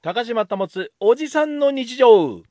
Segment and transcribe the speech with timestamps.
[0.00, 2.42] 高島保つおじさんの日常。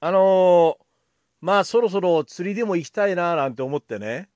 [0.00, 0.84] あのー
[1.40, 4.28] まあそろそろ釣りでも行きたいななんて思ってね。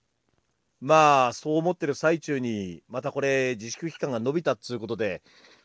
[0.80, 5.20] まあそう思ってる最中にまたこれ自粛期間が延びたっつうことで。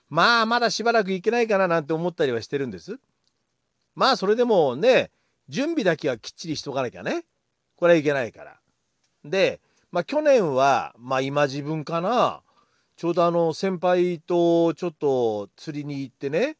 [0.10, 3.00] まあまだしばらく行けないかななんて思ったりはしてるんです。
[3.96, 5.12] まあそれでもね
[5.48, 7.24] 準備だけはきっちりしとかなきゃね。
[7.78, 8.60] これはいけないから。
[9.24, 9.62] で
[9.94, 12.42] まあ去年はまあ今自分かな。
[13.02, 16.56] ちょうどあの先輩とちょっと釣りに行ってね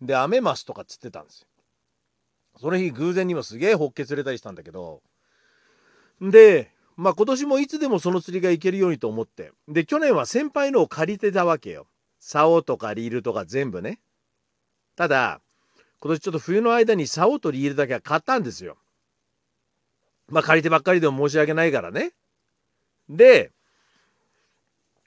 [0.00, 1.46] でアメマスとか釣ってたんですよ。
[2.58, 5.02] その日偶然にもすげえホッケ釣れたりしたんだけど。
[6.18, 9.52] でまあ今年もいつでもその釣りが行けるようにと思って。
[9.68, 11.86] で去年は先輩のを借りてたわけよ。
[12.20, 14.00] 竿とかリールとか全部ね。
[14.96, 15.42] ただ
[16.00, 18.78] 今年ちょっと冬の間に竿とリールだけは買ったんですよ。
[20.30, 22.14] まあ借りてばっかりでも申し訳ないからね。
[23.10, 23.52] で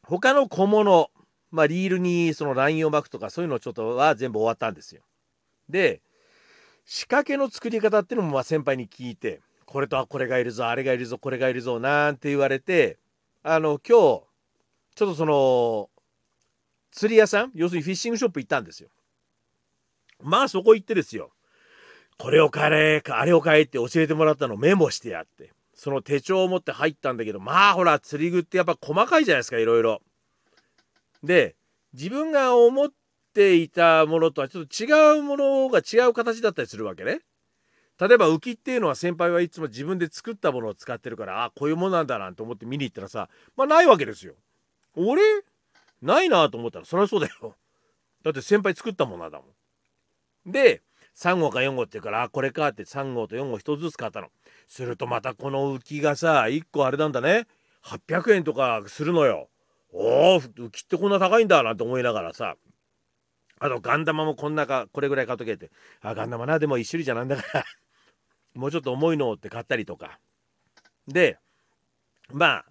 [0.07, 1.09] 他の小物
[1.51, 5.01] まあリールにそのラインを巻くとかそういうのちょっとは全部終わったんですよ。
[5.70, 6.01] で
[6.85, 12.97] 仕掛けの作り方っていうのもまあ先輩に聞いてこれとはこれがいるぞあれがいるぞこれがいるぞなんて言われて
[13.41, 14.25] あの今日ちょ
[14.93, 15.89] っとその
[16.91, 18.90] 釣り屋さん要するにフィッシングショップ行ったんですよ。
[20.21, 21.31] まあそこ行ってですよ。
[22.17, 25.51] これを買えあれを買えって教えてもらったのをメモしてやって。
[25.76, 30.01] その手帳を持って入ったんだけどまあほら釣り具ってやっぱ細かいじゃないですかいろいろ。
[31.21, 31.55] で
[31.93, 32.90] 自分が思っ
[33.34, 37.20] ていたものとはちょっと違うものが違う形だったりするわけね。
[37.99, 44.34] 例えば浮きっていうのは先輩はいつも自分で作ったものを使ってるからあこういうものなんだなんて思って見に行ったらさまあないわけですよ。
[44.96, 45.21] 俺？
[46.01, 47.55] ないなと思ったらそりゃそうだよ。
[48.23, 49.46] だって先輩作ったものだも
[50.48, 50.51] ん。
[50.51, 50.81] で
[51.15, 54.27] 3号か4号って言うからあこれかって3号と4号1つずつ買ったの。
[54.68, 57.48] するとまたこの浮きがさ1個あれなんだね。
[57.84, 59.49] 800円とかするのよ。
[59.91, 62.55] おお浮きってこんな高いんだなんて思いながらさ。
[63.60, 65.72] あとガンダマもこんなかこれぐらい買っとけって。
[66.02, 67.66] あガンダマなでも一種類じゃなんだから。
[68.54, 70.20] もうちょっと重いのって買ったりとか。
[71.08, 71.38] で
[72.31, 72.66] ま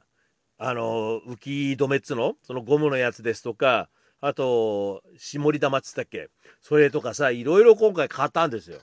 [0.59, 2.37] ああの浮き止めっつの？
[2.43, 3.89] そのゴムのやつですとか。
[4.21, 6.29] あと絞り玉っつったっけ？
[6.61, 8.81] それとかさいろいろ今回買ったんですよ。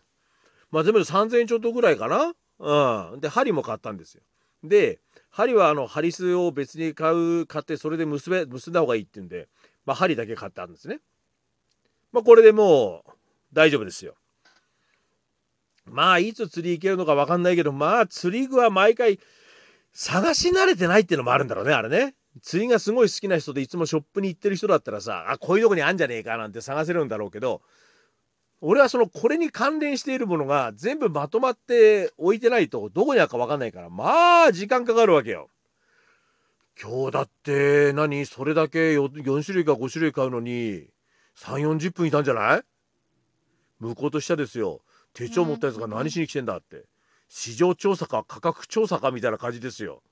[0.70, 2.34] まあ全部で3,000円ちょっとぐらいかな。
[2.62, 3.20] うん。
[3.20, 4.22] で針も買ったんですよ。
[4.64, 5.00] で
[5.32, 9.48] 針はあの針巣を別に買う買ってそれで結べ結んだ方がいいって言うんで、
[9.86, 11.00] まあ、針だけ買ったんですね。
[12.12, 13.12] まあこれでもう
[13.54, 14.14] 大丈夫ですよ。
[15.86, 19.20] まあいつ釣り行けるのか分かんないけどまあ釣り具は毎回
[19.94, 22.14] 探し慣れてないっていうのもあるんだろうねあれね。
[22.42, 27.62] 釣りがすごい好きな人でいつもショップに行ってる人だったらさあこういうとこにあんじゃねえかなんて探せるんだろうけど
[28.64, 35.50] 俺はそのこれに関連しているものが全部まとまって置いてないとどこにあるか分かんないからまあ時間かかるわけよ。
[36.82, 40.88] 今日だって何それだけ 4, 4種類か5種類買うのに
[41.38, 42.62] 3 4 0分いたんじゃない？
[43.80, 44.82] 向こうとしたですよ。
[45.14, 46.86] 手帳持ったやつが何しに来てんだって。
[47.28, 50.04] 市場調査か価格調査かみたいな感じですよ。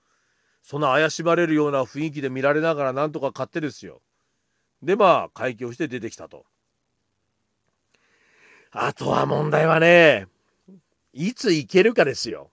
[0.64, 4.02] そんな怪しまれるような雰囲気で見られながらなんとか買ってですよ。
[4.82, 6.46] でまあ会計をして出てきたと
[8.72, 10.28] あとは問題はね
[11.14, 12.52] いつ行けるかですよ。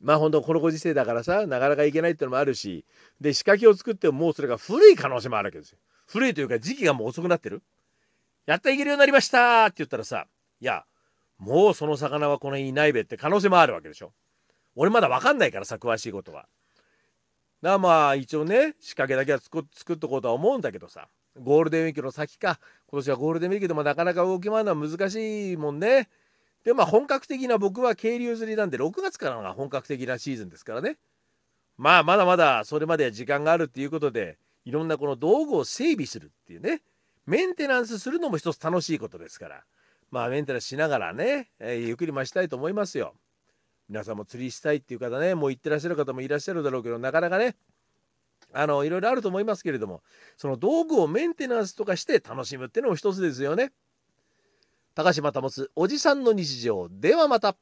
[0.00, 2.84] まあ本当このご時世だからさなかなか行けないってのもあるし
[3.20, 5.78] で仕掛けを作ってももうそれが古い可能性もあるわけですよ。
[6.06, 7.62] 古いというか時期がもう遅くなってる。
[8.44, 10.26] やった行けるようになりましたって言ったらさ
[10.60, 10.84] いや
[11.38, 14.12] もうその魚はこの辺いないべって可能性もあるわけでしょ。
[14.74, 16.42] 俺まだ分かんないからさ詳しいことは。
[17.62, 19.60] だからまあ一応ね仕掛けだけは作
[19.94, 21.08] っとこうとは思うんだけどさ。
[21.38, 22.58] ゴールデンウィークの先か。
[22.88, 26.08] 今年はゴールデンウィークでもなかなか動き回るのは難しいもんね。
[26.64, 30.98] でまあ本格的な僕は渓流釣りなんで6月からが本格的なシーズンですからね。
[31.76, 36.82] まあまだまだそれまでは時間があるっていうことでいろんなこの道具を整備するっていうね。
[37.26, 39.64] メンテナンスするのも一つ楽しいことですから。
[40.10, 43.14] まあメンテナンスしながらね、えー、ゆっくり増したいと思いますよ。
[43.88, 47.54] 皆さんも釣りしたいっていう方ねもう行ってらっしゃる方もいらっしゃるだろうけどなかなかね
[48.52, 50.02] あのいろいろあると思いますけれども
[50.36, 53.72] その道具をメンテナンスとかして楽しむっていうのも一つですよね。
[54.94, 57.56] 高島保おじさんの日常ではまた。